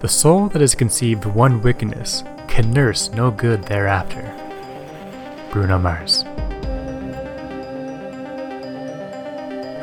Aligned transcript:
The 0.00 0.08
soul 0.08 0.48
that 0.48 0.60
has 0.60 0.74
conceived 0.74 1.26
one 1.26 1.60
wickedness 1.60 2.24
can 2.48 2.72
nurse 2.72 3.10
no 3.12 3.30
good 3.30 3.64
thereafter. 3.64 4.34
Bruno 5.52 5.78
Mars. 5.78 6.24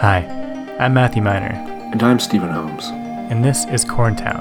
Hi, 0.02 0.76
I'm 0.80 0.94
Matthew 0.94 1.22
Miner, 1.22 1.54
And 1.92 2.02
I'm 2.02 2.20
Stephen 2.20 2.50
Holmes. 2.50 2.88
and 3.32 3.44
this 3.46 3.66
is 3.68 3.86
Corntown, 3.86 4.40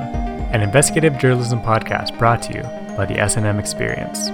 an 0.54 0.62
investigative 0.62 1.18
journalism 1.18 1.60
podcast 1.60 2.16
brought 2.18 2.40
to 2.42 2.54
you 2.54 2.62
by 2.96 3.04
the 3.04 3.18
S&M 3.18 3.58
Experience. 3.58 4.28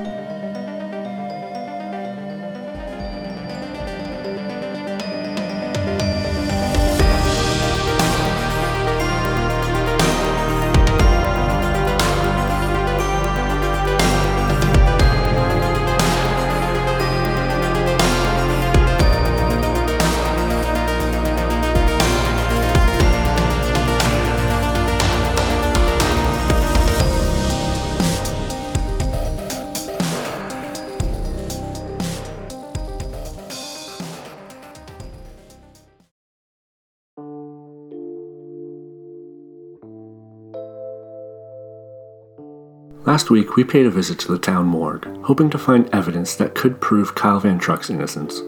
Last 43.05 43.31
week, 43.31 43.57
we 43.57 43.65
paid 43.65 43.85
a 43.87 43.91
visit 43.91 44.21
to 44.21 44.31
the 44.31 44.39
town 44.39 44.67
morgue, 44.67 45.09
hoping 45.25 45.51
to 45.51 45.59
find 45.59 45.93
evidence 45.93 46.37
that 46.37 46.55
could 46.55 46.81
prove 46.81 47.17
Kyle 47.17 47.41
Van 47.41 47.59
Truck's 47.59 47.91
innocence. 47.91 48.43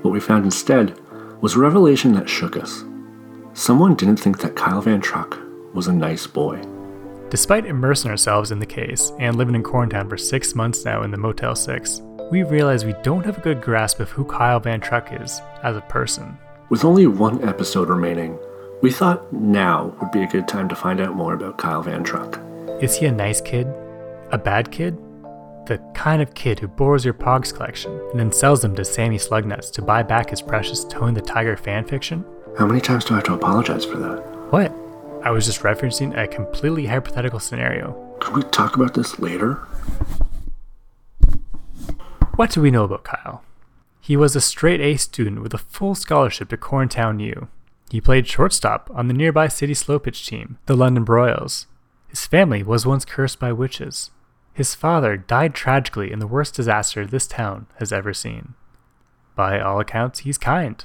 What 0.00 0.12
we 0.12 0.18
found 0.18 0.46
instead 0.46 0.98
was 1.42 1.56
a 1.56 1.58
revelation 1.58 2.14
that 2.14 2.26
shook 2.26 2.56
us. 2.56 2.84
Someone 3.52 3.94
didn't 3.94 4.16
think 4.16 4.38
that 4.38 4.56
Kyle 4.56 4.80
Van 4.80 5.02
Truck 5.02 5.38
was 5.74 5.88
a 5.88 5.92
nice 5.92 6.26
boy. 6.26 6.62
Despite 7.28 7.66
immersing 7.66 8.10
ourselves 8.10 8.50
in 8.50 8.58
the 8.58 8.64
case 8.64 9.12
and 9.18 9.36
living 9.36 9.54
in 9.54 9.62
Corntown 9.62 10.08
for 10.08 10.16
six 10.16 10.54
months 10.54 10.86
now 10.86 11.02
in 11.02 11.10
the 11.10 11.18
Motel 11.18 11.54
6, 11.54 12.00
we 12.30 12.44
realize 12.44 12.86
we 12.86 12.94
don't 13.02 13.26
have 13.26 13.36
a 13.36 13.42
good 13.42 13.60
grasp 13.60 14.00
of 14.00 14.08
who 14.08 14.24
Kyle 14.24 14.58
Van 14.58 14.80
Truck 14.80 15.12
is 15.20 15.42
as 15.62 15.76
a 15.76 15.82
person. 15.82 16.38
With 16.70 16.86
only 16.86 17.06
one 17.06 17.46
episode 17.46 17.90
remaining, 17.90 18.38
we 18.80 18.90
thought 18.90 19.30
now 19.34 19.94
would 20.00 20.12
be 20.12 20.22
a 20.22 20.28
good 20.28 20.48
time 20.48 20.70
to 20.70 20.74
find 20.74 20.98
out 20.98 21.14
more 21.14 21.34
about 21.34 21.58
Kyle 21.58 21.82
Van 21.82 22.02
Truck. 22.02 22.40
Is 22.80 22.96
he 22.96 23.04
a 23.06 23.12
nice 23.12 23.40
kid? 23.42 23.66
A 24.32 24.38
bad 24.38 24.72
kid? 24.72 24.96
The 25.66 25.78
kind 25.94 26.22
of 26.22 26.32
kid 26.32 26.58
who 26.58 26.66
borrows 26.66 27.04
your 27.04 27.12
Pogs 27.12 27.54
collection 27.54 27.92
and 28.10 28.18
then 28.18 28.32
sells 28.32 28.62
them 28.62 28.74
to 28.76 28.84
Sammy 28.84 29.18
Slugnuts 29.18 29.70
to 29.72 29.82
buy 29.82 30.02
back 30.02 30.30
his 30.30 30.40
precious 30.40 30.86
Tony 30.86 31.12
the 31.12 31.20
Tiger 31.20 31.54
fanfiction? 31.54 32.24
How 32.58 32.66
many 32.66 32.80
times 32.80 33.04
do 33.04 33.12
I 33.12 33.16
have 33.16 33.24
to 33.24 33.34
apologize 33.34 33.84
for 33.84 33.98
that? 33.98 34.20
What? 34.50 34.74
I 35.22 35.30
was 35.30 35.44
just 35.44 35.60
referencing 35.60 36.16
a 36.16 36.26
completely 36.26 36.86
hypothetical 36.86 37.40
scenario. 37.40 37.92
Could 38.20 38.34
we 38.34 38.42
talk 38.44 38.74
about 38.74 38.94
this 38.94 39.18
later? 39.18 39.56
What 42.36 42.52
do 42.52 42.62
we 42.62 42.70
know 42.70 42.84
about 42.84 43.04
Kyle? 43.04 43.44
He 44.00 44.16
was 44.16 44.34
a 44.34 44.40
straight 44.40 44.80
A 44.80 44.96
student 44.96 45.42
with 45.42 45.52
a 45.52 45.58
full 45.58 45.94
scholarship 45.94 46.48
to 46.48 46.56
Corntown 46.56 47.20
U. 47.20 47.48
He 47.90 48.00
played 48.00 48.26
shortstop 48.26 48.90
on 48.94 49.08
the 49.08 49.14
nearby 49.14 49.48
city 49.48 49.74
slow 49.74 49.98
pitch 49.98 50.26
team, 50.26 50.56
the 50.64 50.74
London 50.74 51.04
Broyles. 51.04 51.66
His 52.08 52.24
family 52.24 52.62
was 52.62 52.86
once 52.86 53.04
cursed 53.04 53.38
by 53.38 53.52
witches. 53.52 54.10
His 54.54 54.74
father 54.74 55.16
died 55.16 55.54
tragically 55.54 56.12
in 56.12 56.18
the 56.18 56.26
worst 56.26 56.54
disaster 56.54 57.06
this 57.06 57.26
town 57.26 57.66
has 57.78 57.92
ever 57.92 58.12
seen. 58.12 58.54
By 59.34 59.60
all 59.60 59.80
accounts, 59.80 60.20
he's 60.20 60.38
kind. 60.38 60.84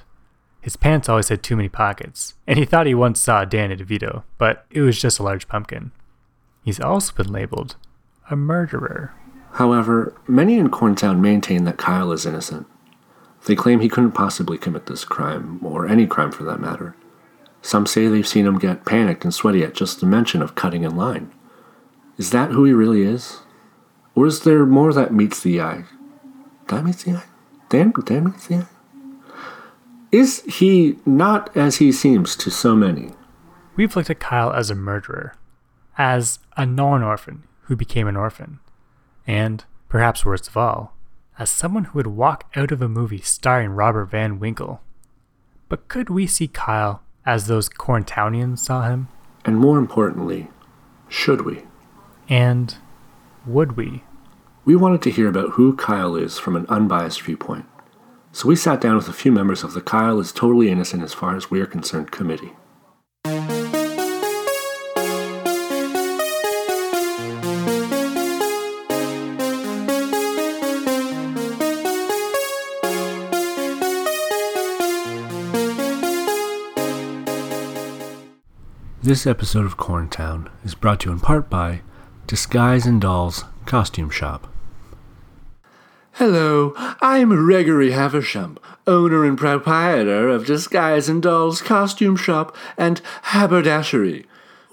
His 0.62 0.78
pants 0.78 1.10
always 1.10 1.30
had 1.30 1.44
too 1.44 1.56
many 1.56 1.70
pockets, 1.70 2.36
and 2.46 2.58
he 2.58 2.66
thought 2.66 2.88
he 2.88 2.96
once 2.96 3.20
saw 3.20 3.46
Danny 3.46 3.76
DeVito, 3.76 4.24
but 4.38 4.66
it 4.70 4.82
was 4.82 5.00
just 5.00 5.20
a 5.20 5.24
large 5.24 5.48
pumpkin. 5.48 5.92
He's 6.64 6.80
also 6.80 7.14
been 7.14 7.32
labeled 7.32 7.76
a 8.30 8.36
murderer. 8.36 9.14
However, 9.54 10.14
many 10.28 10.58
in 10.58 10.70
Corntown 10.70 11.22
maintain 11.22 11.64
that 11.64 11.78
Kyle 11.78 12.12
is 12.12 12.26
innocent. 12.26 12.68
They 13.46 13.56
claim 13.56 13.80
he 13.80 13.88
couldn't 13.88 14.12
possibly 14.12 14.58
commit 14.58 14.88
this 14.88 15.06
crime, 15.06 15.66
or 15.66 15.88
any 15.88 16.06
crime 16.06 16.32
for 16.32 16.44
that 16.44 16.60
matter. 16.60 16.96
Some 17.62 17.86
say 17.86 18.08
they've 18.08 18.28
seen 18.28 18.46
him 18.46 18.60
get 18.60 18.86
panicked 18.86 19.24
and 19.24 19.34
sweaty 19.34 19.64
at 19.64 19.74
just 19.74 20.00
the 20.00 20.06
mention 20.06 20.42
of 20.42 20.56
cutting 20.56 20.84
in 20.84 20.96
line. 20.96 21.32
Is 22.18 22.32
that 22.32 22.52
who 22.52 22.66
he 22.66 22.74
really 22.74 23.04
is? 23.04 23.40
Or 24.18 24.26
is 24.26 24.40
there 24.40 24.66
more 24.66 24.94
that 24.94 25.14
meets 25.14 25.42
the 25.42 25.62
eye? 25.62 25.84
That 26.70 26.84
meets 26.84 27.04
the 27.04 27.18
eye? 27.18 27.26
Dan, 27.70 27.94
Dan 28.04 28.24
meets 28.24 28.48
the 28.48 28.56
eye? 28.56 28.68
Is 30.12 30.42
he 30.46 30.98
not 31.06 31.56
as 31.56 31.76
he 31.76 31.92
seems 31.92 32.36
to 32.38 32.50
so 32.50 32.76
many? 32.76 33.12
We've 33.76 33.96
looked 33.96 34.10
at 34.10 34.20
Kyle 34.20 34.52
as 34.52 34.72
a 34.72 34.76
murderer, 34.76 35.36
as 36.00 36.40
a 36.58 36.66
non 36.66 37.04
orphan 37.04 37.44
who 37.66 37.76
became 37.76 38.08
an 38.08 38.16
orphan, 38.16 38.60
and, 39.28 39.64
perhaps 39.88 40.26
worst 40.26 40.48
of 40.48 40.58
all, 40.58 40.98
as 41.38 41.52
someone 41.52 41.84
who 41.84 42.00
would 42.00 42.08
walk 42.08 42.50
out 42.56 42.72
of 42.72 42.82
a 42.82 42.90
movie 42.90 43.22
starring 43.22 43.70
Robert 43.70 44.06
Van 44.06 44.40
Winkle. 44.40 44.82
But 45.70 45.88
could 45.88 46.10
we 46.10 46.26
see 46.26 46.48
Kyle 46.48 47.04
as 47.24 47.46
those 47.46 47.70
Corntownians 47.70 48.58
saw 48.58 48.90
him? 48.90 49.10
And 49.46 49.60
more 49.60 49.78
importantly, 49.78 50.48
should 51.08 51.42
we? 51.42 51.66
And 52.28 52.76
would 53.46 53.78
we? 53.78 54.04
We 54.68 54.76
wanted 54.76 55.02
to 55.04 55.12
hear 55.12 55.30
about 55.30 55.52
who 55.52 55.78
Kyle 55.78 56.18
is 56.18 56.38
from 56.38 56.58
an 56.58 56.66
unbiased 56.68 57.22
viewpoint. 57.22 57.64
So 58.34 58.50
we 58.50 58.58
sat 58.58 58.82
down 58.82 58.98
with 58.98 59.08
a 59.08 59.14
few 59.14 59.32
members 59.32 59.64
of 59.64 59.74
the 59.74 59.80
Kyle 59.80 60.20
is 60.20 60.34
totally 60.34 60.70
innocent 60.70 61.04
as 61.04 61.14
far 61.14 61.38
as 61.38 61.50
we 61.50 61.62
are 61.62 61.66
concerned 61.66 62.12
committee. 62.12 62.52
This 79.02 79.26
episode 79.26 79.66
of 79.66 79.78
Corntown 79.78 80.52
is 80.66 80.76
brought 80.76 81.00
to 81.00 81.06
you 81.10 81.14
in 81.14 81.22
part 81.22 81.50
by 81.50 81.84
Disguise 82.28 82.86
and 82.86 83.00
Dolls 83.00 83.46
Costume 83.66 84.10
Shop. 84.10 84.50
Hello, 86.18 86.74
I'm 87.00 87.30
Gregory 87.30 87.92
Haversham, 87.92 88.58
owner 88.88 89.24
and 89.24 89.38
proprietor 89.38 90.30
of 90.30 90.48
Disguise 90.48 91.08
and 91.08 91.22
Dolls 91.22 91.62
Costume 91.62 92.16
Shop 92.16 92.58
and 92.76 93.02
Haberdashery. 93.26 94.26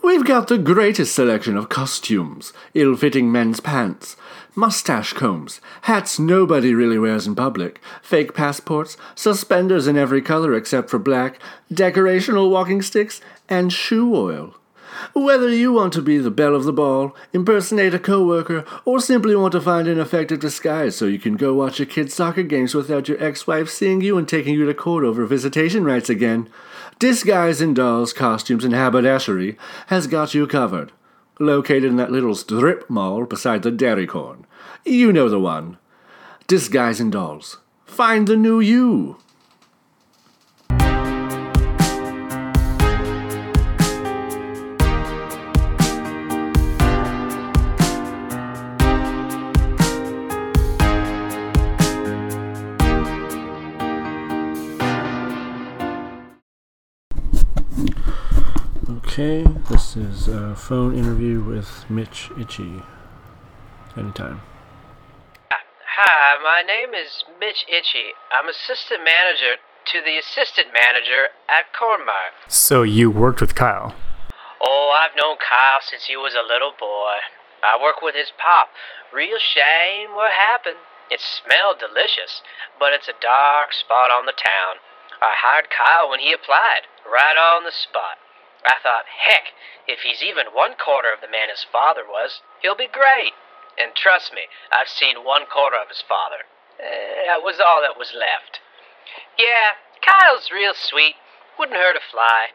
We've 0.02 0.24
got 0.24 0.48
the 0.48 0.56
greatest 0.56 1.14
selection 1.14 1.58
of 1.58 1.68
costumes, 1.68 2.54
ill 2.72 2.96
fitting 2.96 3.30
men's 3.30 3.60
pants, 3.60 4.16
mustache 4.54 5.12
combs, 5.12 5.60
hats 5.82 6.18
nobody 6.18 6.74
really 6.74 6.98
wears 6.98 7.26
in 7.26 7.34
public, 7.34 7.78
fake 8.00 8.32
passports, 8.32 8.96
suspenders 9.14 9.86
in 9.86 9.98
every 9.98 10.22
color 10.22 10.54
except 10.54 10.88
for 10.88 10.98
black, 10.98 11.38
decorational 11.70 12.50
walking 12.50 12.80
sticks, 12.80 13.20
and 13.50 13.70
shoe 13.70 14.16
oil. 14.16 14.56
Whether 15.12 15.48
you 15.48 15.72
want 15.72 15.92
to 15.94 16.02
be 16.02 16.18
the 16.18 16.30
belle 16.30 16.54
of 16.54 16.64
the 16.64 16.72
ball, 16.72 17.16
impersonate 17.32 17.94
a 17.94 17.98
coworker, 17.98 18.64
or 18.84 19.00
simply 19.00 19.34
want 19.34 19.52
to 19.52 19.60
find 19.60 19.88
an 19.88 19.98
effective 19.98 20.40
disguise 20.40 20.96
so 20.96 21.06
you 21.06 21.18
can 21.18 21.36
go 21.36 21.54
watch 21.54 21.78
your 21.78 21.86
kids' 21.86 22.14
soccer 22.14 22.42
games 22.42 22.74
without 22.74 23.08
your 23.08 23.22
ex-wife 23.22 23.68
seeing 23.68 24.00
you 24.00 24.18
and 24.18 24.28
taking 24.28 24.54
you 24.54 24.66
to 24.66 24.74
court 24.74 25.04
over 25.04 25.24
visitation 25.26 25.84
rights 25.84 26.08
again, 26.08 26.48
Disguise 26.98 27.60
and 27.60 27.74
Dolls, 27.74 28.12
Costumes, 28.12 28.64
and 28.64 28.72
Haberdashery 28.72 29.56
has 29.88 30.06
got 30.06 30.32
you 30.32 30.46
covered. 30.46 30.92
Located 31.40 31.84
in 31.84 31.96
that 31.96 32.12
little 32.12 32.36
strip 32.36 32.88
mall 32.88 33.24
beside 33.24 33.62
the 33.62 33.72
Dairy 33.72 34.06
Corn. 34.06 34.46
You 34.84 35.12
know 35.12 35.28
the 35.28 35.40
one. 35.40 35.78
Disguise 36.46 37.00
and 37.00 37.10
Dolls. 37.10 37.58
Find 37.84 38.28
the 38.28 38.36
new 38.36 38.60
you. 38.60 39.18
Okay, 59.14 59.46
this 59.70 59.94
is 59.94 60.26
a 60.26 60.56
phone 60.56 60.98
interview 60.98 61.38
with 61.38 61.86
Mitch 61.88 62.34
Itchy. 62.34 62.82
Anytime. 63.96 64.42
Hi, 65.54 66.34
my 66.42 66.66
name 66.66 66.98
is 66.98 67.22
Mitch 67.38 67.62
Itchy. 67.70 68.18
I'm 68.34 68.50
assistant 68.50 69.06
manager 69.06 69.62
to 69.62 70.02
the 70.02 70.18
assistant 70.18 70.74
manager 70.74 71.30
at 71.46 71.70
Cornmark. 71.70 72.34
So 72.50 72.82
you 72.82 73.08
worked 73.08 73.40
with 73.40 73.54
Kyle. 73.54 73.94
Oh, 74.60 74.90
I've 74.90 75.14
known 75.14 75.38
Kyle 75.38 75.78
since 75.78 76.10
he 76.10 76.16
was 76.16 76.34
a 76.34 76.42
little 76.42 76.74
boy. 76.74 77.22
I 77.62 77.78
work 77.80 78.02
with 78.02 78.18
his 78.18 78.34
pop. 78.34 78.74
Real 79.14 79.38
shame 79.38 80.18
what 80.18 80.34
happened. 80.34 80.82
It 81.06 81.22
smelled 81.22 81.78
delicious, 81.78 82.42
but 82.82 82.90
it's 82.90 83.06
a 83.06 83.14
dark 83.22 83.78
spot 83.78 84.10
on 84.10 84.26
the 84.26 84.34
town. 84.34 84.82
I 85.22 85.38
hired 85.38 85.70
Kyle 85.70 86.10
when 86.10 86.18
he 86.18 86.34
applied, 86.34 86.90
right 87.06 87.38
on 87.38 87.62
the 87.62 87.70
spot. 87.70 88.18
I 88.64 88.80
thought, 88.82 89.04
heck, 89.06 89.52
if 89.86 90.00
he's 90.00 90.22
even 90.22 90.56
one 90.56 90.74
quarter 90.80 91.12
of 91.12 91.20
the 91.20 91.30
man 91.30 91.52
his 91.52 91.64
father 91.68 92.02
was, 92.04 92.40
he'll 92.62 92.76
be 92.76 92.88
great. 92.88 93.36
And 93.76 93.94
trust 93.94 94.32
me, 94.32 94.48
I've 94.72 94.88
seen 94.88 95.24
one 95.24 95.44
quarter 95.46 95.76
of 95.76 95.88
his 95.88 96.02
father. 96.02 96.48
Uh, 96.80 97.28
that 97.28 97.42
was 97.42 97.60
all 97.60 97.82
that 97.82 97.98
was 97.98 98.14
left. 98.14 98.60
Yeah, 99.38 99.78
Kyle's 100.00 100.50
real 100.50 100.72
sweet. 100.74 101.16
Wouldn't 101.58 101.78
hurt 101.78 101.96
a 101.96 102.00
fly. 102.00 102.54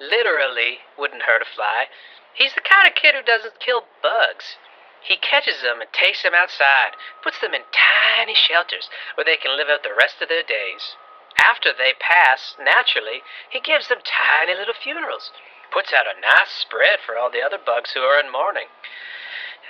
Literally 0.00 0.84
wouldn't 0.98 1.22
hurt 1.22 1.42
a 1.42 1.48
fly. 1.48 1.86
He's 2.34 2.54
the 2.54 2.66
kind 2.66 2.88
of 2.88 2.98
kid 2.98 3.14
who 3.14 3.22
doesn't 3.22 3.60
kill 3.60 3.86
bugs. 4.02 4.58
He 5.00 5.16
catches 5.16 5.60
them 5.60 5.80
and 5.80 5.92
takes 5.92 6.22
them 6.22 6.34
outside, 6.34 6.96
puts 7.22 7.38
them 7.38 7.54
in 7.54 7.62
tiny 7.70 8.34
shelters 8.34 8.88
where 9.14 9.24
they 9.24 9.36
can 9.36 9.56
live 9.56 9.68
out 9.68 9.84
the 9.84 9.94
rest 9.94 10.20
of 10.20 10.28
their 10.28 10.42
days. 10.42 10.96
After 11.38 11.72
they 11.72 11.94
pass, 11.98 12.54
naturally, 12.58 13.22
he 13.50 13.60
gives 13.60 13.88
them 13.88 13.98
tiny 14.04 14.54
little 14.54 14.74
funerals, 14.74 15.32
puts 15.72 15.92
out 15.92 16.06
a 16.06 16.20
nice 16.20 16.50
spread 16.50 17.00
for 17.04 17.16
all 17.16 17.30
the 17.30 17.42
other 17.42 17.58
bugs 17.58 17.92
who 17.92 18.00
are 18.00 18.20
in 18.20 18.30
mourning. 18.30 18.68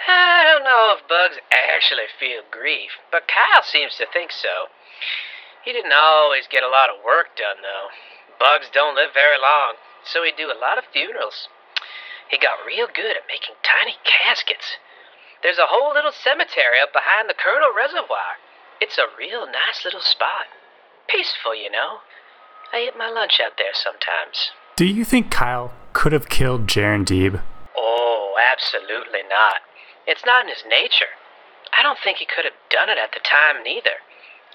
I 0.09 0.45
don't 0.45 0.65
know 0.65 0.97
if 0.97 1.09
bugs 1.09 1.39
actually 1.51 2.11
feel 2.19 2.43
grief, 2.51 2.99
but 3.11 3.29
Kyle 3.29 3.63
seems 3.63 3.97
to 3.97 4.07
think 4.07 4.33
so. 4.33 4.69
He 5.65 5.73
didn't 5.73 5.93
always 5.93 6.47
get 6.47 6.63
a 6.63 6.69
lot 6.69 6.91
of 6.91 7.05
work 7.05 7.37
done, 7.37 7.63
though. 7.63 7.89
Bugs 8.39 8.69
don't 8.73 8.97
live 8.97 9.15
very 9.15 9.39
long, 9.39 9.77
so 10.05 10.23
he'd 10.23 10.37
do 10.37 10.51
a 10.51 10.59
lot 10.59 10.77
of 10.77 10.85
funerals. 10.93 11.49
He 12.29 12.37
got 12.37 12.67
real 12.67 12.89
good 12.89 13.17
at 13.17 13.29
making 13.29 13.57
tiny 13.63 13.97
caskets. 14.05 14.77
There's 15.43 15.59
a 15.59 15.69
whole 15.69 15.95
little 15.95 16.13
cemetery 16.13 16.81
up 16.81 16.93
behind 16.93 17.29
the 17.29 17.35
Kernel 17.35 17.73
Reservoir. 17.73 18.41
It's 18.81 18.99
a 18.99 19.09
real 19.17 19.47
nice 19.47 19.85
little 19.85 20.03
spot. 20.03 20.49
Peaceful, 21.09 21.55
you 21.55 21.71
know. 21.71 21.99
I 22.73 22.89
eat 22.89 22.99
my 22.99 23.11
lunch 23.11 23.41
out 23.45 23.57
there 23.59 23.75
sometimes. 23.75 24.51
Do 24.77 24.85
you 24.85 25.05
think 25.05 25.31
Kyle 25.31 25.73
could 25.93 26.13
have 26.13 26.29
killed 26.29 26.67
Jaren 26.67 27.05
Deeb? 27.05 27.41
Oh, 27.77 28.35
absolutely 28.41 29.23
not. 29.29 29.63
It's 30.07 30.25
not 30.27 30.43
in 30.43 30.49
his 30.49 30.65
nature. 30.69 31.15
I 31.77 31.83
don't 31.83 31.99
think 32.03 32.19
he 32.19 32.27
could 32.27 32.45
have 32.45 32.59
done 32.71 32.89
it 32.89 32.99
at 32.99 33.13
the 33.13 33.21
time, 33.21 33.63
neither. 33.63 34.03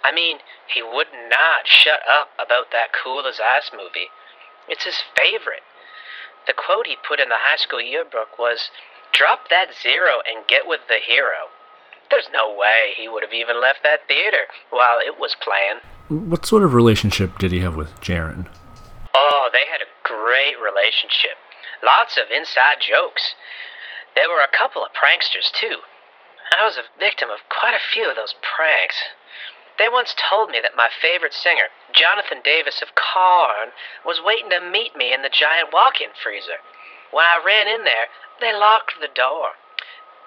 I 0.04 0.12
mean, 0.13 0.40
he 0.68 0.81
would 0.81 1.12
not 1.30 1.68
shut 1.68 2.00
up 2.07 2.30
about 2.36 2.72
that 2.72 2.92
Cool 2.92 3.28
as 3.28 3.40
Ice 3.40 3.72
movie. 3.74 4.12
It's 4.68 4.86
his 4.86 5.01
favorite. 5.16 5.63
The 6.48 6.54
quote 6.54 6.88
he 6.88 6.96
put 7.07 7.19
in 7.19 7.30
the 7.30 7.40
high 7.40 7.57
school 7.57 7.81
yearbook 7.81 8.40
was, 8.40 8.72
Drop 9.12 9.50
that 9.50 9.74
zero 9.74 10.22
and 10.28 10.48
get 10.48 10.68
with 10.68 10.81
the 10.88 11.00
hero. 11.04 11.50
There's 12.10 12.30
no 12.31 12.54
way 12.54 12.94
he 12.96 13.07
would 13.07 13.24
have 13.24 13.34
even 13.34 13.62
left 13.62 13.84
that 13.84 14.07
theater 14.07 14.48
while 14.69 15.00
it 15.00 15.19
was 15.19 15.36
playing. 15.36 15.81
What 16.09 16.44
sort 16.44 16.65
of 16.65 16.73
relationship 16.73 17.38
did 17.38 17.51
he 17.53 17.61
have 17.61 17.77
with 17.77 17.94
Jaren? 18.01 18.50
Oh, 19.13 19.50
they 19.53 19.69
had 19.69 19.85
a 19.85 19.94
great 20.01 20.57
relationship. 20.57 21.38
Lots 21.85 22.17
of 22.17 22.33
inside 22.33 22.81
jokes. 22.81 23.38
There 24.17 24.25
were 24.25 24.41
a 24.41 24.50
couple 24.50 24.81
of 24.81 24.89
pranksters, 24.97 25.53
too. 25.53 25.85
I 26.50 26.65
was 26.65 26.81
a 26.81 26.89
victim 26.97 27.29
of 27.29 27.45
quite 27.53 27.77
a 27.77 27.89
few 27.94 28.09
of 28.09 28.17
those 28.17 28.33
pranks. 28.41 28.97
They 29.77 29.85
once 29.85 30.17
told 30.17 30.50
me 30.50 30.57
that 30.65 30.73
my 30.75 30.89
favorite 30.89 31.33
singer, 31.33 31.69
Jonathan 31.94 32.41
Davis 32.41 32.81
of 32.81 32.97
Korn, 32.97 33.69
was 34.01 34.17
waiting 34.17 34.50
to 34.50 34.65
meet 34.65 34.97
me 34.97 35.13
in 35.13 35.21
the 35.21 35.29
giant 35.29 35.69
walk 35.71 36.01
in 36.01 36.09
freezer. 36.17 36.57
When 37.13 37.29
I 37.29 37.38
ran 37.38 37.69
in 37.69 37.85
there, 37.85 38.09
they 38.41 38.50
locked 38.50 38.97
the 38.97 39.13
door. 39.13 39.62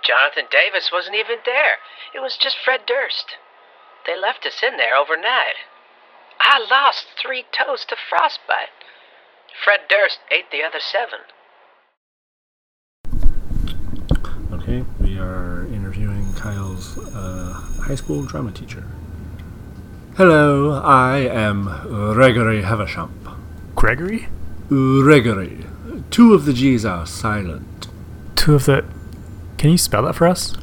Jonathan 0.06 0.46
Davis 0.46 0.94
wasn't 0.94 1.18
even 1.18 1.42
there. 1.42 1.82
It 2.14 2.22
was 2.22 2.38
just 2.38 2.62
Fred 2.62 2.86
Durst. 2.86 3.34
They 4.06 4.14
left 4.14 4.46
us 4.46 4.62
in 4.62 4.78
there 4.78 4.94
overnight. 4.94 5.58
I 6.44 6.58
lost 6.58 7.06
three 7.22 7.44
toes 7.56 7.84
to 7.88 7.96
frostbite. 8.10 8.74
Fred 9.64 9.80
Durst 9.88 10.18
ate 10.30 10.50
the 10.50 10.62
other 10.64 10.80
seven. 10.80 11.20
Okay, 14.52 14.84
we 15.00 15.18
are 15.18 15.66
interviewing 15.72 16.32
Kyle's 16.34 16.98
uh, 17.14 17.52
high 17.84 17.94
school 17.94 18.24
drama 18.24 18.50
teacher. 18.50 18.84
Hello, 20.16 20.82
I 20.82 21.18
am 21.18 21.66
Gregory 22.14 22.62
Havisham. 22.62 23.12
Gregory? 23.76 24.28
Gregory. 24.68 25.64
Two 26.10 26.34
of 26.34 26.44
the 26.44 26.52
G's 26.52 26.84
are 26.84 27.06
silent. 27.06 27.86
Two 28.34 28.56
of 28.56 28.66
the. 28.66 28.84
Can 29.58 29.70
you 29.70 29.78
spell 29.78 30.02
that 30.02 30.16
for 30.16 30.26
us? 30.26 30.56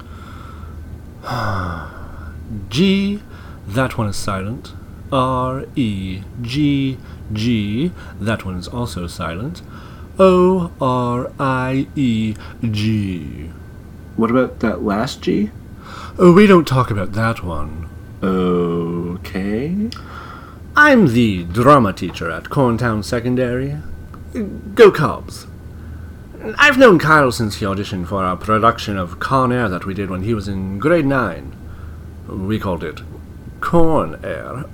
G, 2.70 3.22
that 3.66 3.98
one 3.98 4.10
is 4.10 4.18
silent. 4.18 4.74
R, 5.12 5.66
E, 5.76 6.22
G, 6.42 6.98
G, 7.34 7.92
that 8.20 8.46
one 8.46 8.56
is 8.56 8.68
also 8.68 9.08
silent. 9.08 9.62
O, 10.18 10.72
R, 10.82 11.32
I, 11.40 11.88
E, 11.96 12.36
G. 12.62 13.52
What 14.16 14.30
about 14.32 14.60
that 14.60 14.84
last 14.84 15.22
G? 15.22 15.52
Oh, 16.18 16.34
we 16.34 16.46
don't 16.46 16.68
talk 16.68 16.92
about 16.92 17.14
that 17.14 17.44
one. 17.44 17.90
Okay. 18.22 19.90
I'm 20.76 21.08
the 21.08 21.46
drama 21.46 21.94
teacher 21.94 22.30
at 22.30 22.46
Corntown 22.46 23.04
Secondary. 23.04 23.78
Go 24.76 24.92
Cubs. 24.92 25.48
I've 26.58 26.78
known 26.78 27.00
Kyle 27.00 27.32
since 27.32 27.56
he 27.56 27.66
auditioned 27.66 28.08
for 28.08 28.24
our 28.24 28.38
production 28.38 28.98
of 28.98 29.20
Con 29.20 29.52
Air 29.52 29.68
that 29.70 29.86
we 29.86 29.94
did 29.94 30.10
when 30.10 30.24
he 30.24 30.34
was 30.34 30.48
in 30.48 30.80
grade 30.80 31.06
9. 31.06 31.56
We 32.28 32.60
called 32.60 32.84
it 32.84 33.02
Corn 33.62 34.20
Air. 34.24 34.66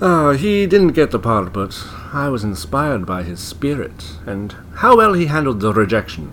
uh, 0.00 0.32
he 0.36 0.66
didn't 0.66 0.92
get 0.92 1.10
the 1.10 1.18
part, 1.18 1.52
but 1.52 1.86
I 2.12 2.28
was 2.28 2.44
inspired 2.44 3.06
by 3.06 3.22
his 3.22 3.40
spirit 3.40 4.16
and 4.26 4.54
how 4.76 4.96
well 4.96 5.14
he 5.14 5.26
handled 5.26 5.60
the 5.60 5.72
rejection. 5.72 6.32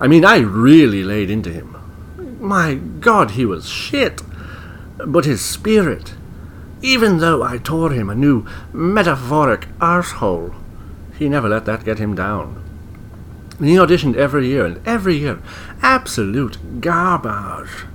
I 0.00 0.06
mean, 0.06 0.24
I 0.24 0.38
really 0.38 1.04
laid 1.04 1.30
into 1.30 1.50
him. 1.50 1.76
My 2.40 2.74
God, 2.74 3.32
he 3.32 3.46
was 3.46 3.68
shit. 3.68 4.22
But 4.98 5.24
his 5.24 5.44
spirit, 5.44 6.14
even 6.82 7.18
though 7.18 7.42
I 7.42 7.58
tore 7.58 7.90
him 7.92 8.10
a 8.10 8.14
new 8.14 8.46
metaphoric 8.72 9.66
arsehole, 9.78 10.54
he 11.18 11.28
never 11.28 11.48
let 11.48 11.64
that 11.64 11.84
get 11.84 11.98
him 11.98 12.14
down. 12.14 12.62
He 13.58 13.76
auditioned 13.76 14.16
every 14.16 14.48
year, 14.48 14.66
and 14.66 14.86
every 14.86 15.16
year, 15.16 15.40
absolute 15.80 16.80
garbage. 16.80 17.86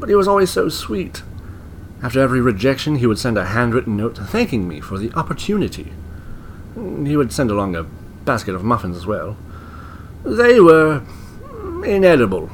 But 0.00 0.08
he 0.08 0.14
was 0.14 0.26
always 0.26 0.50
so 0.50 0.68
sweet. 0.68 1.22
After 2.02 2.20
every 2.20 2.40
rejection, 2.40 2.96
he 2.96 3.06
would 3.06 3.18
send 3.18 3.36
a 3.36 3.44
handwritten 3.44 3.96
note 3.96 4.16
thanking 4.16 4.66
me 4.66 4.80
for 4.80 4.98
the 4.98 5.12
opportunity. 5.12 5.92
He 6.74 7.16
would 7.16 7.32
send 7.32 7.50
along 7.50 7.76
a 7.76 7.84
basket 8.24 8.54
of 8.54 8.64
muffins 8.64 8.96
as 8.96 9.06
well. 9.06 9.36
They 10.24 10.58
were 10.60 11.02
inedible, 11.84 12.50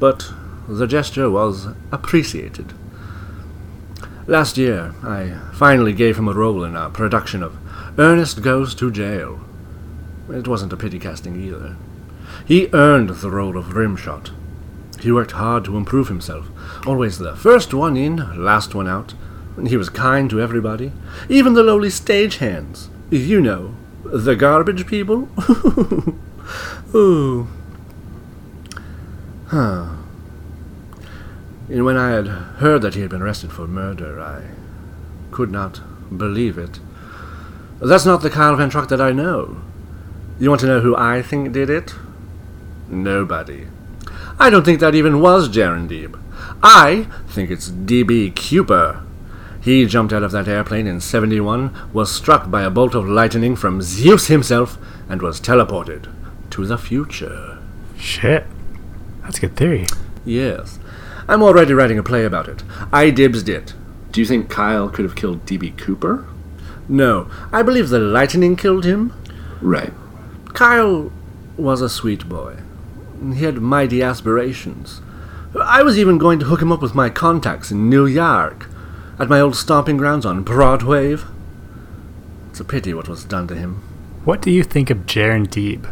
but 0.00 0.30
the 0.68 0.86
gesture 0.86 1.30
was 1.30 1.68
appreciated. 1.92 2.72
Last 4.26 4.58
year, 4.58 4.94
I 5.02 5.38
finally 5.54 5.92
gave 5.92 6.18
him 6.18 6.28
a 6.28 6.34
role 6.34 6.64
in 6.64 6.76
our 6.76 6.90
production 6.90 7.42
of 7.42 7.56
Ernest 7.98 8.42
Goes 8.42 8.74
to 8.74 8.90
Jail. 8.90 9.40
It 10.28 10.46
wasn't 10.46 10.72
a 10.72 10.76
pity 10.76 10.98
casting 10.98 11.42
either. 11.42 11.76
He 12.44 12.68
earned 12.72 13.08
the 13.10 13.30
role 13.30 13.56
of 13.56 13.74
Rimshot. 13.74 14.30
He 15.00 15.12
worked 15.12 15.32
hard 15.32 15.64
to 15.64 15.76
improve 15.76 16.08
himself, 16.08 16.48
always 16.86 17.18
the 17.18 17.36
first 17.36 17.72
one 17.72 17.96
in, 17.96 18.16
last 18.42 18.74
one 18.74 18.88
out. 18.88 19.14
He 19.66 19.76
was 19.76 19.88
kind 19.88 20.28
to 20.30 20.40
everybody, 20.40 20.92
even 21.28 21.54
the 21.54 21.62
lowly 21.62 21.88
stagehands. 21.88 22.88
You 23.10 23.40
know, 23.40 23.74
the 24.04 24.36
garbage 24.36 24.86
people. 24.86 25.28
Ooh. 26.94 27.48
Huh. 29.46 29.88
And 31.68 31.84
when 31.84 31.96
I 31.96 32.10
had 32.10 32.26
heard 32.26 32.82
that 32.82 32.94
he 32.94 33.00
had 33.00 33.10
been 33.10 33.22
arrested 33.22 33.52
for 33.52 33.66
murder, 33.66 34.20
I 34.20 34.44
could 35.30 35.50
not 35.50 35.80
believe 36.16 36.56
it. 36.56 36.80
That's 37.80 38.06
not 38.06 38.22
the 38.22 38.30
Kyle 38.30 38.56
Van 38.56 38.70
Truck 38.70 38.88
that 38.88 39.00
I 39.00 39.12
know. 39.12 39.62
You 40.38 40.48
want 40.50 40.60
to 40.62 40.66
know 40.66 40.80
who 40.80 40.96
I 40.96 41.22
think 41.22 41.52
did 41.52 41.68
it? 41.70 41.94
Nobody. 42.88 43.66
I 44.40 44.50
don't 44.50 44.64
think 44.64 44.80
that 44.80 44.94
even 44.94 45.20
was 45.20 45.48
Jaren 45.48 45.88
Deeb. 45.88 46.20
I 46.62 47.08
think 47.28 47.50
it's 47.50 47.68
D.B. 47.68 48.30
Cooper. 48.30 49.02
He 49.60 49.84
jumped 49.86 50.12
out 50.12 50.22
of 50.22 50.30
that 50.32 50.48
airplane 50.48 50.86
in 50.86 51.00
71, 51.00 51.74
was 51.92 52.14
struck 52.14 52.50
by 52.50 52.62
a 52.62 52.70
bolt 52.70 52.94
of 52.94 53.08
lightning 53.08 53.56
from 53.56 53.82
Zeus 53.82 54.28
himself, 54.28 54.78
and 55.08 55.20
was 55.20 55.40
teleported 55.40 56.08
to 56.50 56.64
the 56.64 56.78
future. 56.78 57.58
Shit. 57.98 58.46
That's 59.22 59.38
a 59.38 59.40
good 59.42 59.56
theory. 59.56 59.86
Yes. 60.24 60.78
I'm 61.26 61.42
already 61.42 61.74
writing 61.74 61.98
a 61.98 62.02
play 62.02 62.24
about 62.24 62.48
it. 62.48 62.62
I 62.92 63.10
dibsed 63.10 63.48
it. 63.48 63.74
Do 64.12 64.20
you 64.20 64.26
think 64.26 64.48
Kyle 64.48 64.88
could 64.88 65.04
have 65.04 65.16
killed 65.16 65.44
D.B. 65.44 65.72
Cooper? 65.72 66.26
No, 66.88 67.28
I 67.52 67.62
believe 67.62 67.88
the 67.88 67.98
lightning 67.98 68.56
killed 68.56 68.84
him. 68.84 69.12
Right. 69.60 69.92
Kyle 70.54 71.12
was 71.56 71.82
a 71.82 71.88
sweet 71.90 72.28
boy. 72.28 72.58
He 73.34 73.44
had 73.44 73.56
mighty 73.56 74.02
aspirations. 74.02 75.00
I 75.60 75.82
was 75.82 75.98
even 75.98 76.18
going 76.18 76.38
to 76.40 76.46
hook 76.46 76.62
him 76.62 76.70
up 76.70 76.82
with 76.82 76.94
my 76.94 77.10
contacts 77.10 77.70
in 77.70 77.88
New 77.88 78.06
York, 78.06 78.68
at 79.18 79.28
my 79.28 79.40
old 79.40 79.56
stomping 79.56 79.96
grounds 79.96 80.24
on 80.24 80.42
Broadway. 80.42 81.16
It's 82.50 82.60
a 82.60 82.64
pity 82.64 82.94
what 82.94 83.08
was 83.08 83.24
done 83.24 83.48
to 83.48 83.54
him. 83.54 83.82
What 84.24 84.42
do 84.42 84.50
you 84.50 84.62
think 84.62 84.90
of 84.90 85.06
Jaren 85.06 85.46
Deeb? 85.46 85.86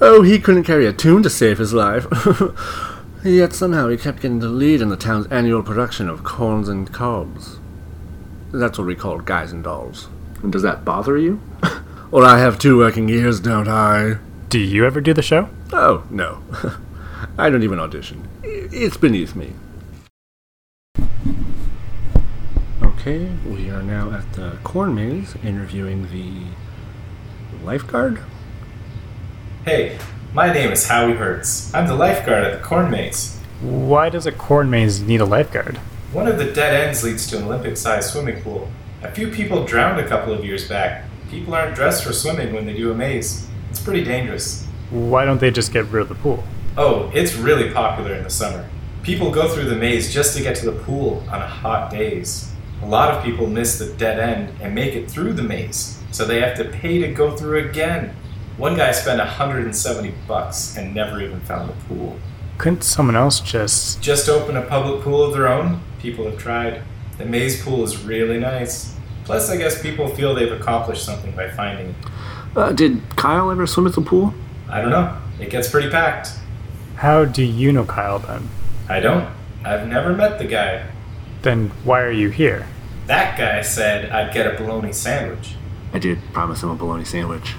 Oh, 0.00 0.22
he 0.22 0.38
couldn't 0.38 0.64
carry 0.64 0.86
a 0.86 0.92
tune 0.92 1.22
to 1.22 1.30
save 1.30 1.58
his 1.58 1.72
life. 1.72 2.06
Yet 3.24 3.52
somehow 3.52 3.88
he 3.88 3.96
kept 3.96 4.22
getting 4.22 4.38
the 4.38 4.48
lead 4.48 4.80
in 4.80 4.90
the 4.90 4.96
town's 4.96 5.26
annual 5.26 5.62
production 5.62 6.08
of 6.08 6.22
Corns 6.22 6.68
and 6.68 6.92
Cobs. 6.92 7.58
That's 8.52 8.78
what 8.78 8.86
we 8.86 8.94
call 8.94 9.18
Guys 9.18 9.52
and 9.52 9.64
Dolls. 9.64 10.08
And 10.42 10.52
does 10.52 10.62
that 10.62 10.84
bother 10.84 11.16
you? 11.18 11.40
Well, 12.10 12.24
I 12.24 12.38
have 12.38 12.58
two 12.58 12.78
working 12.78 13.10
ears, 13.10 13.38
don't 13.38 13.68
I? 13.68 14.16
Do 14.48 14.58
you 14.58 14.86
ever 14.86 15.02
do 15.02 15.12
the 15.12 15.20
show? 15.20 15.50
Oh, 15.72 16.04
no. 16.10 16.42
I 17.38 17.50
don't 17.50 17.62
even 17.62 17.78
audition. 17.78 18.28
It's 18.42 18.96
beneath 18.96 19.34
me. 19.34 19.52
Okay, 22.82 23.30
we 23.46 23.70
are 23.70 23.82
now 23.82 24.10
at 24.12 24.32
the 24.32 24.58
corn 24.64 24.94
maze 24.94 25.34
interviewing 25.42 26.10
the 26.10 27.64
lifeguard. 27.64 28.20
Hey, 29.64 29.98
my 30.32 30.52
name 30.52 30.72
is 30.72 30.86
Howie 30.88 31.14
Hertz. 31.14 31.72
I'm 31.74 31.86
the 31.86 31.94
lifeguard 31.94 32.44
at 32.44 32.52
the 32.60 32.64
corn 32.64 32.90
maze. 32.90 33.38
Why 33.60 34.08
does 34.08 34.26
a 34.26 34.32
corn 34.32 34.70
maze 34.70 35.00
need 35.02 35.20
a 35.20 35.24
lifeguard? 35.24 35.76
One 36.12 36.28
of 36.28 36.38
the 36.38 36.50
dead 36.52 36.74
ends 36.74 37.04
leads 37.04 37.26
to 37.28 37.38
an 37.38 37.44
Olympic 37.44 37.76
sized 37.76 38.10
swimming 38.10 38.42
pool. 38.42 38.70
A 39.02 39.10
few 39.10 39.28
people 39.30 39.64
drowned 39.64 40.00
a 40.00 40.08
couple 40.08 40.32
of 40.32 40.44
years 40.44 40.68
back. 40.68 41.04
People 41.30 41.54
aren't 41.54 41.74
dressed 41.74 42.04
for 42.04 42.12
swimming 42.12 42.54
when 42.54 42.64
they 42.64 42.74
do 42.74 42.90
a 42.90 42.94
maze. 42.94 43.46
It's 43.70 43.80
pretty 43.80 44.04
dangerous. 44.04 44.67
Why 44.90 45.24
don't 45.24 45.40
they 45.40 45.50
just 45.50 45.72
get 45.72 45.84
rid 45.86 46.02
of 46.02 46.08
the 46.08 46.14
pool? 46.14 46.44
Oh, 46.76 47.10
it's 47.14 47.34
really 47.34 47.72
popular 47.72 48.14
in 48.14 48.22
the 48.24 48.30
summer. 48.30 48.68
People 49.02 49.30
go 49.30 49.48
through 49.48 49.64
the 49.64 49.76
maze 49.76 50.12
just 50.12 50.36
to 50.36 50.42
get 50.42 50.56
to 50.56 50.70
the 50.70 50.78
pool 50.84 51.22
on 51.30 51.40
hot 51.40 51.90
days. 51.90 52.52
A 52.82 52.86
lot 52.86 53.12
of 53.12 53.24
people 53.24 53.46
miss 53.46 53.78
the 53.78 53.92
dead 53.94 54.18
end 54.18 54.54
and 54.60 54.74
make 54.74 54.94
it 54.94 55.10
through 55.10 55.32
the 55.32 55.42
maze, 55.42 55.98
so 56.12 56.24
they 56.24 56.40
have 56.40 56.56
to 56.58 56.64
pay 56.64 56.98
to 57.00 57.08
go 57.08 57.36
through 57.36 57.68
again. 57.68 58.14
One 58.56 58.76
guy 58.76 58.92
spent 58.92 59.18
170 59.18 60.14
bucks 60.26 60.76
and 60.76 60.94
never 60.94 61.20
even 61.20 61.40
found 61.40 61.68
the 61.68 61.74
pool. 61.86 62.18
Couldn't 62.56 62.82
someone 62.82 63.16
else 63.16 63.40
just. 63.40 64.00
Just 64.00 64.28
open 64.28 64.56
a 64.56 64.62
public 64.62 65.02
pool 65.02 65.22
of 65.22 65.32
their 65.32 65.48
own? 65.48 65.80
People 66.00 66.24
have 66.24 66.38
tried. 66.38 66.82
The 67.18 67.24
maze 67.24 67.62
pool 67.62 67.84
is 67.84 68.02
really 68.02 68.38
nice. 68.38 68.94
Plus, 69.24 69.50
I 69.50 69.56
guess 69.56 69.82
people 69.82 70.08
feel 70.08 70.34
they've 70.34 70.52
accomplished 70.52 71.04
something 71.04 71.32
by 71.32 71.50
finding 71.50 71.88
it. 71.88 71.94
Uh, 72.56 72.72
did 72.72 73.02
Kyle 73.16 73.50
ever 73.50 73.66
swim 73.66 73.86
at 73.86 73.94
the 73.94 74.00
pool? 74.00 74.32
I 74.70 74.80
don't 74.80 74.90
know. 74.90 75.16
It 75.40 75.50
gets 75.50 75.68
pretty 75.70 75.90
packed. 75.90 76.30
How 76.96 77.24
do 77.24 77.42
you 77.42 77.72
know 77.72 77.84
Kyle 77.84 78.18
then? 78.18 78.48
I 78.88 79.00
don't. 79.00 79.28
I've 79.64 79.86
never 79.86 80.12
met 80.14 80.38
the 80.38 80.44
guy. 80.46 80.86
Then 81.42 81.70
why 81.84 82.02
are 82.02 82.10
you 82.10 82.30
here? 82.30 82.66
That 83.06 83.38
guy 83.38 83.62
said 83.62 84.10
I'd 84.10 84.32
get 84.34 84.46
a 84.46 84.56
bologna 84.56 84.92
sandwich. 84.92 85.54
I 85.92 85.98
did 85.98 86.18
promise 86.32 86.62
him 86.62 86.70
a 86.70 86.74
bologna 86.74 87.04
sandwich. 87.04 87.54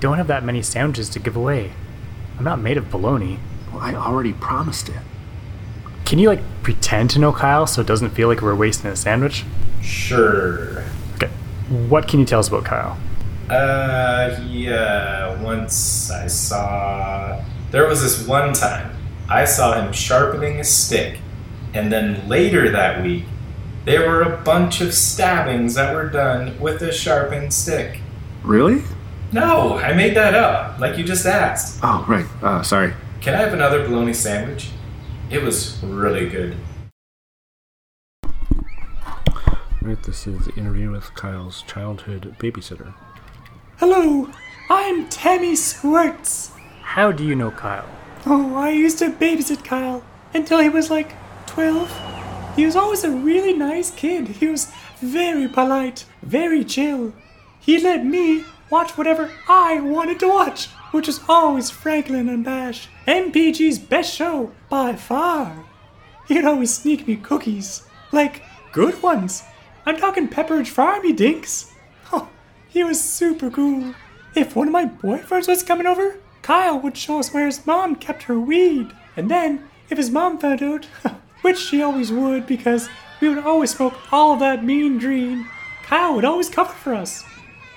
Don't 0.00 0.16
have 0.16 0.26
that 0.26 0.44
many 0.44 0.60
sandwiches 0.60 1.08
to 1.10 1.18
give 1.18 1.36
away. 1.36 1.72
I'm 2.36 2.44
not 2.44 2.58
made 2.60 2.76
of 2.76 2.90
bologna. 2.90 3.38
Well, 3.72 3.80
I 3.80 3.94
already 3.94 4.32
promised 4.32 4.88
it. 4.88 5.00
Can 6.04 6.18
you, 6.18 6.28
like, 6.28 6.42
pretend 6.62 7.10
to 7.10 7.18
know 7.18 7.32
Kyle 7.32 7.66
so 7.66 7.80
it 7.80 7.86
doesn't 7.86 8.10
feel 8.10 8.28
like 8.28 8.42
we're 8.42 8.54
wasting 8.54 8.90
a 8.90 8.96
sandwich? 8.96 9.44
Sure. 9.82 10.84
Okay. 11.14 11.30
What 11.88 12.06
can 12.08 12.20
you 12.20 12.26
tell 12.26 12.40
us 12.40 12.48
about 12.48 12.64
Kyle? 12.64 12.98
Uh, 13.48 14.38
yeah. 14.48 15.40
Once 15.42 16.10
I 16.10 16.26
saw. 16.26 17.42
There 17.70 17.86
was 17.86 18.02
this 18.02 18.26
one 18.26 18.52
time 18.52 18.90
I 19.28 19.44
saw 19.44 19.80
him 19.80 19.92
sharpening 19.92 20.60
a 20.60 20.64
stick, 20.64 21.18
and 21.72 21.92
then 21.92 22.28
later 22.28 22.70
that 22.70 23.02
week, 23.02 23.24
there 23.84 24.08
were 24.08 24.22
a 24.22 24.36
bunch 24.42 24.80
of 24.80 24.94
stabbings 24.94 25.74
that 25.74 25.94
were 25.94 26.08
done 26.08 26.58
with 26.60 26.80
a 26.82 26.92
sharpened 26.92 27.52
stick. 27.52 28.00
Really? 28.42 28.82
No, 29.32 29.78
I 29.78 29.92
made 29.92 30.14
that 30.16 30.34
up, 30.34 30.78
like 30.78 30.96
you 30.96 31.04
just 31.04 31.26
asked. 31.26 31.80
Oh, 31.82 32.04
right. 32.08 32.26
Uh, 32.42 32.62
sorry. 32.62 32.94
Can 33.20 33.34
I 33.34 33.38
have 33.38 33.52
another 33.52 33.86
bologna 33.86 34.12
sandwich? 34.12 34.70
It 35.30 35.42
was 35.42 35.82
really 35.82 36.28
good. 36.28 36.56
Right, 39.82 40.02
this 40.02 40.26
is 40.26 40.46
the 40.46 40.54
interview 40.56 40.90
with 40.90 41.14
Kyle's 41.14 41.62
childhood 41.62 42.36
babysitter. 42.38 42.94
Hello, 43.78 44.30
I'm 44.70 45.08
Tammy 45.08 45.56
Squirts. 45.56 46.52
How 46.80 47.10
do 47.10 47.24
you 47.24 47.34
know 47.34 47.50
Kyle? 47.50 47.88
Oh, 48.24 48.54
I 48.54 48.70
used 48.70 49.00
to 49.00 49.10
babysit 49.10 49.64
Kyle 49.64 50.04
until 50.32 50.60
he 50.60 50.68
was 50.68 50.90
like 50.90 51.12
12. 51.46 52.54
He 52.54 52.64
was 52.64 52.76
always 52.76 53.02
a 53.02 53.10
really 53.10 53.52
nice 53.52 53.90
kid. 53.90 54.28
He 54.28 54.46
was 54.46 54.70
very 55.00 55.48
polite, 55.48 56.04
very 56.22 56.62
chill. 56.62 57.14
He 57.58 57.80
let 57.80 58.06
me 58.06 58.44
watch 58.70 58.96
whatever 58.96 59.32
I 59.48 59.80
wanted 59.80 60.20
to 60.20 60.28
watch, 60.28 60.68
which 60.92 61.08
was 61.08 61.20
always 61.28 61.70
Franklin 61.70 62.28
and 62.28 62.44
Bash, 62.44 62.88
MPG's 63.08 63.80
best 63.80 64.14
show 64.14 64.52
by 64.68 64.94
far. 64.94 65.64
He'd 66.28 66.44
always 66.44 66.72
sneak 66.72 67.08
me 67.08 67.16
cookies, 67.16 67.82
like 68.12 68.44
good 68.70 69.02
ones. 69.02 69.42
I'm 69.84 69.96
talking 69.96 70.28
Pepperidge 70.28 70.68
Farm, 70.68 71.04
you 71.04 71.12
dinks. 71.12 71.73
He 72.74 72.82
was 72.82 73.00
super 73.00 73.50
cool. 73.50 73.94
If 74.34 74.56
one 74.56 74.66
of 74.66 74.72
my 74.72 74.86
boyfriends 74.86 75.46
was 75.46 75.62
coming 75.62 75.86
over, 75.86 76.16
Kyle 76.42 76.76
would 76.80 76.96
show 76.96 77.20
us 77.20 77.32
where 77.32 77.46
his 77.46 77.64
mom 77.64 77.94
kept 77.94 78.24
her 78.24 78.40
weed. 78.40 78.90
And 79.16 79.30
then, 79.30 79.68
if 79.90 79.96
his 79.96 80.10
mom 80.10 80.38
found 80.38 80.60
out, 80.60 80.86
which 81.42 81.56
she 81.56 81.80
always 81.80 82.10
would 82.10 82.48
because 82.48 82.88
we 83.20 83.28
would 83.28 83.44
always 83.44 83.76
smoke 83.76 83.94
all 84.12 84.34
that 84.38 84.64
mean 84.64 84.98
green, 84.98 85.48
Kyle 85.84 86.16
would 86.16 86.24
always 86.24 86.48
cover 86.48 86.72
for 86.72 86.94
us. 86.94 87.22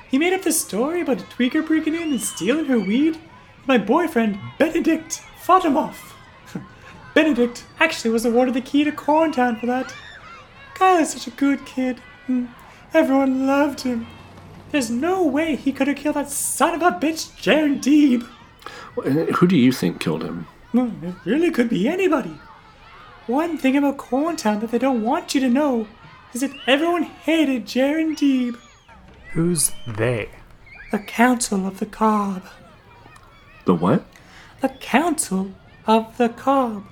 He 0.09 0.17
made 0.17 0.33
up 0.33 0.41
this 0.41 0.59
story 0.59 1.01
about 1.01 1.21
a 1.21 1.25
tweaker 1.25 1.63
breaking 1.63 1.93
in 1.93 2.13
and 2.13 2.19
stealing 2.19 2.65
her 2.65 2.79
weed. 2.79 3.19
My 3.67 3.77
boyfriend, 3.77 4.39
Benedict, 4.57 5.21
fought 5.39 5.63
him 5.63 5.77
off. 5.77 6.15
Benedict 7.13 7.67
actually 7.79 8.09
was 8.09 8.25
awarded 8.25 8.55
the 8.55 8.61
key 8.61 8.83
to 8.83 8.91
Corntown 8.91 9.59
for 9.59 9.67
that. 9.67 9.93
Kyle 10.73 10.97
is 10.97 11.11
such 11.11 11.27
a 11.27 11.37
good 11.37 11.67
kid. 11.67 11.99
Hmm. 12.25 12.47
Everyone 12.95 13.45
loved 13.45 13.81
him. 13.81 14.07
There's 14.71 14.89
no 14.89 15.23
way 15.23 15.55
he 15.55 15.71
could 15.71 15.87
have 15.87 15.97
killed 15.97 16.15
that 16.15 16.29
son 16.29 16.73
of 16.75 16.81
a 16.81 16.91
bitch, 16.91 17.29
Jaren 17.41 17.79
Deeb. 17.81 18.27
Who 19.37 19.47
do 19.47 19.55
you 19.57 19.71
think 19.71 19.99
killed 19.99 20.23
him? 20.23 20.47
Hmm, 20.71 20.89
It 21.05 21.15
really 21.25 21.51
could 21.51 21.69
be 21.69 21.87
anybody. 21.87 22.37
One 23.27 23.57
thing 23.57 23.77
about 23.77 23.97
Corntown 23.97 24.59
that 24.61 24.71
they 24.71 24.77
don't 24.77 25.03
want 25.03 25.33
you 25.35 25.41
to 25.41 25.49
know 25.49 25.87
is 26.33 26.41
that 26.41 26.51
everyone 26.65 27.03
hated 27.03 27.65
Jaren 27.65 28.15
Deeb, 28.17 28.57
Who's 29.33 29.71
they? 29.87 30.29
the 30.91 30.99
Council 30.99 31.65
of 31.67 31.79
the 31.79 31.85
Cob. 31.85 32.43
The 33.65 33.73
what? 33.73 34.05
The 34.61 34.69
Council 34.69 35.51
of 35.85 36.17
the 36.17 36.29
Cob. 36.29 36.85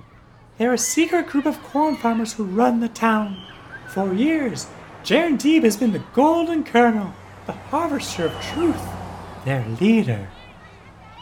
They're 0.58 0.74
a 0.74 0.78
secret 0.78 1.26
group 1.28 1.46
of 1.46 1.62
corn 1.62 1.96
farmers 1.96 2.34
who 2.34 2.44
run 2.44 2.80
the 2.80 2.88
town. 2.88 3.42
For 3.88 4.12
years, 4.12 4.66
Jaren 5.02 5.38
Deeb 5.38 5.64
has 5.64 5.76
been 5.76 5.92
the 5.92 6.02
Golden 6.14 6.62
Kernel, 6.64 7.14
the 7.46 7.52
harvester 7.52 8.26
of 8.26 8.42
truth, 8.42 8.82
their 9.44 9.64
leader. 9.80 10.28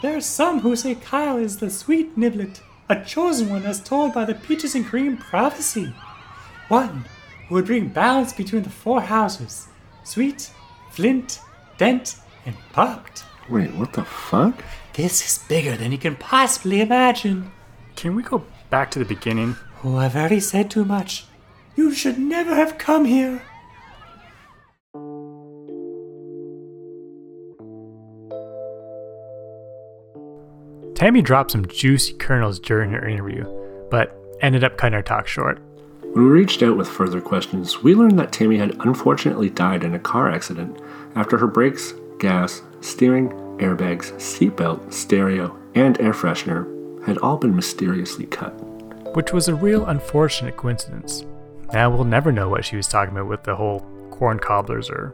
There 0.01 0.17
are 0.17 0.21
some 0.21 0.59
who 0.59 0.75
say 0.75 0.95
Kyle 0.95 1.37
is 1.37 1.57
the 1.57 1.69
sweet 1.69 2.17
Niblet, 2.17 2.61
a 2.89 3.03
chosen 3.03 3.49
one 3.49 3.65
as 3.65 3.81
told 3.81 4.13
by 4.13 4.25
the 4.25 4.35
Peaches 4.35 4.75
and 4.75 4.85
Cream 4.85 5.17
prophecy. 5.17 5.93
One 6.67 7.05
who 7.47 7.55
would 7.55 7.65
bring 7.65 7.89
balance 7.89 8.33
between 8.33 8.63
the 8.63 8.69
four 8.69 9.01
houses 9.01 9.67
sweet, 10.03 10.51
flint, 10.91 11.39
dent, 11.77 12.17
and 12.45 12.55
pucked. 12.71 13.23
Wait, 13.49 13.73
what 13.75 13.93
the 13.93 14.03
fuck? 14.03 14.63
This 14.93 15.25
is 15.25 15.43
bigger 15.47 15.75
than 15.75 15.91
you 15.91 15.97
can 15.97 16.15
possibly 16.15 16.81
imagine. 16.81 17.51
Can 17.95 18.15
we 18.15 18.23
go 18.23 18.43
back 18.69 18.91
to 18.91 18.99
the 18.99 19.05
beginning? 19.05 19.55
Oh, 19.83 19.97
I've 19.97 20.15
already 20.15 20.39
said 20.39 20.69
too 20.69 20.85
much. 20.85 21.25
You 21.75 21.91
should 21.93 22.17
never 22.17 22.55
have 22.55 22.77
come 22.77 23.05
here. 23.05 23.41
Tammy 31.05 31.21
dropped 31.21 31.51
some 31.51 31.67
juicy 31.67 32.13
kernels 32.13 32.57
during 32.57 32.89
her 32.89 33.07
interview, 33.07 33.45
but 33.91 34.19
ended 34.41 34.63
up 34.63 34.75
cutting 34.75 34.95
her 34.95 35.03
talk 35.03 35.27
short. 35.27 35.61
When 36.01 36.23
we 36.23 36.31
reached 36.31 36.63
out 36.63 36.77
with 36.77 36.87
further 36.87 37.21
questions, 37.21 37.83
we 37.83 37.93
learned 37.93 38.17
that 38.17 38.31
Tammy 38.31 38.57
had 38.57 38.75
unfortunately 38.79 39.51
died 39.51 39.83
in 39.83 39.93
a 39.93 39.99
car 39.99 40.31
accident 40.31 40.81
after 41.13 41.37
her 41.37 41.45
brakes, 41.45 41.93
gas, 42.17 42.63
steering, 42.81 43.29
airbags, 43.59 44.13
seatbelt, 44.13 44.91
stereo, 44.91 45.55
and 45.75 46.01
air 46.01 46.11
freshener 46.11 47.05
had 47.05 47.19
all 47.19 47.37
been 47.37 47.55
mysteriously 47.55 48.25
cut. 48.25 48.53
which 49.15 49.31
was 49.31 49.47
a 49.47 49.53
real 49.53 49.85
unfortunate 49.85 50.57
coincidence. 50.57 51.23
Now 51.71 51.91
we'll 51.91 52.03
never 52.03 52.31
know 52.31 52.49
what 52.49 52.65
she 52.65 52.77
was 52.77 52.87
talking 52.87 53.13
about 53.15 53.29
with 53.29 53.43
the 53.43 53.55
whole 53.55 53.81
corn 54.09 54.39
cobblers 54.39 54.89
or 54.89 55.13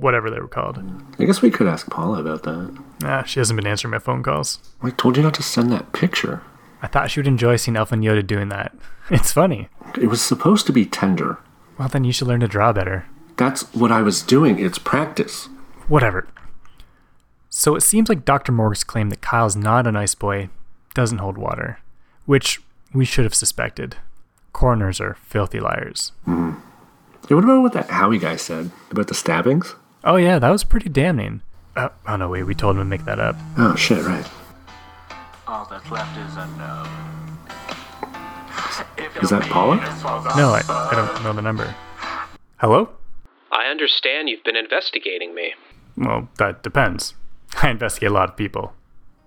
whatever 0.00 0.30
they 0.30 0.40
were 0.40 0.48
called. 0.48 0.78
I 1.18 1.24
guess 1.24 1.42
we 1.42 1.50
could 1.50 1.66
ask 1.66 1.90
Paula 1.90 2.20
about 2.20 2.42
that. 2.44 2.82
Ah, 3.04 3.22
she 3.22 3.40
hasn't 3.40 3.56
been 3.56 3.66
answering 3.66 3.92
my 3.92 3.98
phone 3.98 4.22
calls. 4.22 4.58
I 4.82 4.90
told 4.90 5.16
you 5.16 5.22
not 5.22 5.34
to 5.34 5.42
send 5.42 5.70
that 5.72 5.92
picture. 5.92 6.42
I 6.82 6.86
thought 6.86 7.10
she 7.10 7.20
would 7.20 7.26
enjoy 7.26 7.56
seeing 7.56 7.76
Elf 7.76 7.92
and 7.92 8.02
Yoda 8.02 8.26
doing 8.26 8.48
that. 8.48 8.74
It's 9.12 9.32
funny. 9.32 9.68
It 10.00 10.06
was 10.06 10.22
supposed 10.22 10.66
to 10.66 10.72
be 10.72 10.86
tender. 10.86 11.38
Well, 11.76 11.88
then 11.88 12.04
you 12.04 12.12
should 12.12 12.28
learn 12.28 12.38
to 12.40 12.46
draw 12.46 12.72
better. 12.72 13.06
That's 13.36 13.62
what 13.74 13.90
I 13.90 14.02
was 14.02 14.22
doing. 14.22 14.60
It's 14.60 14.78
practice. 14.78 15.48
Whatever. 15.88 16.28
So 17.48 17.74
it 17.74 17.80
seems 17.80 18.08
like 18.08 18.24
Dr. 18.24 18.52
Morg's 18.52 18.84
claim 18.84 19.10
that 19.10 19.20
Kyle's 19.20 19.56
not 19.56 19.88
a 19.88 19.92
nice 19.92 20.14
boy 20.14 20.48
doesn't 20.94 21.18
hold 21.18 21.38
water, 21.38 21.80
which 22.24 22.60
we 22.94 23.04
should 23.04 23.24
have 23.24 23.34
suspected. 23.34 23.96
Coroners 24.52 25.00
are 25.00 25.14
filthy 25.24 25.58
liars. 25.58 26.12
Hey, 26.26 27.34
what 27.34 27.42
about 27.42 27.62
what 27.62 27.72
that 27.72 27.90
Howie 27.90 28.18
guy 28.18 28.36
said 28.36 28.70
about 28.92 29.08
the 29.08 29.14
stabbings? 29.14 29.74
Oh, 30.04 30.16
yeah, 30.16 30.38
that 30.38 30.50
was 30.50 30.64
pretty 30.64 30.88
damning. 30.88 31.42
Uh, 31.76 31.90
oh, 32.08 32.16
no, 32.16 32.28
wait, 32.28 32.44
we 32.44 32.54
told 32.54 32.76
him 32.76 32.80
to 32.80 32.84
make 32.84 33.04
that 33.04 33.20
up. 33.20 33.36
Oh, 33.58 33.74
shit, 33.76 34.04
right. 34.04 34.26
All 35.46 35.66
that's 35.70 35.90
left 35.90 36.16
is 36.18 36.36
unknown. 36.36 36.88
Is 39.22 39.30
that 39.30 39.42
Paula? 39.42 39.76
No, 40.36 40.50
I, 40.50 40.62
I 40.68 40.94
don't 40.94 41.22
know 41.24 41.32
the 41.32 41.42
number. 41.42 41.74
Hello? 42.58 42.88
I 43.52 43.66
understand 43.66 44.28
you've 44.28 44.44
been 44.44 44.56
investigating 44.56 45.34
me. 45.34 45.54
Well, 45.96 46.28
that 46.38 46.62
depends. 46.62 47.14
I 47.62 47.70
investigate 47.70 48.10
a 48.10 48.14
lot 48.14 48.30
of 48.30 48.36
people. 48.36 48.72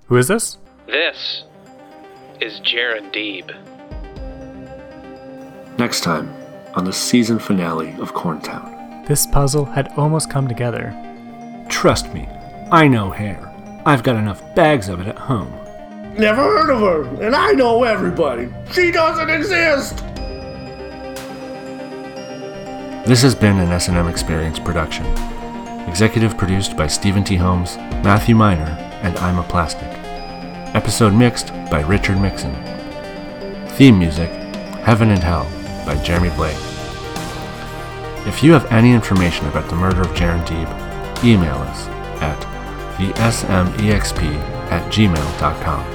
Who 0.07 0.17
is 0.17 0.27
this? 0.27 0.57
This 0.87 1.43
is 2.41 2.59
Jaron 2.61 3.11
Deeb. 3.13 3.49
Next 5.77 6.01
time 6.01 6.33
on 6.73 6.85
the 6.85 6.93
season 6.93 7.39
finale 7.39 7.91
of 7.99 8.13
Corntown. 8.13 8.82
This 9.05 9.25
puzzle 9.25 9.65
had 9.65 9.91
almost 9.97 10.29
come 10.29 10.47
together. 10.47 10.95
Trust 11.67 12.13
me, 12.13 12.27
I 12.71 12.87
know 12.87 13.09
hair. 13.09 13.51
I've 13.85 14.01
got 14.01 14.15
enough 14.15 14.41
bags 14.55 14.87
of 14.87 15.01
it 15.01 15.07
at 15.07 15.17
home. 15.17 15.51
Never 16.17 16.41
heard 16.41 16.69
of 16.69 16.79
her, 16.79 17.25
and 17.25 17.35
I 17.35 17.51
know 17.51 17.83
everybody. 17.83 18.47
She 18.71 18.91
doesn't 18.91 19.29
exist! 19.29 19.97
This 23.05 23.21
has 23.23 23.35
been 23.35 23.59
an 23.59 23.73
S&M 23.73 24.07
Experience 24.07 24.57
production. 24.57 25.05
Executive 25.89 26.37
produced 26.37 26.77
by 26.77 26.87
Stephen 26.87 27.25
T. 27.25 27.35
Holmes, 27.35 27.75
Matthew 28.05 28.35
Miner, 28.35 28.77
and 29.01 29.17
I'm 29.17 29.37
a 29.37 29.43
Plastic. 29.43 29.89
Episode 30.73 31.13
mixed 31.13 31.49
by 31.69 31.81
Richard 31.81 32.21
Mixon. 32.21 32.55
Theme 33.71 33.99
music, 33.99 34.29
Heaven 34.85 35.09
and 35.09 35.21
Hell, 35.21 35.43
by 35.85 36.01
Jeremy 36.03 36.29
Blake. 36.37 36.72
If 38.25 38.41
you 38.41 38.53
have 38.53 38.71
any 38.71 38.93
information 38.93 39.47
about 39.47 39.69
the 39.69 39.75
murder 39.75 40.01
of 40.01 40.07
Jaron 40.09 40.45
Deeb, 40.45 41.23
email 41.23 41.55
us 41.55 41.87
at 42.21 42.39
the 42.97 43.11
smexp 43.13 44.23
at 44.71 44.91
gmail.com. 44.91 45.92